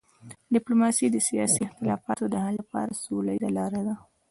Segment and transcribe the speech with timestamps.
[0.53, 3.95] ډیپلوماسي د سیاسي اختلافاتو د حل لپاره سوله ییزه لار ده.